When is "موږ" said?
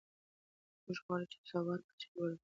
0.83-0.97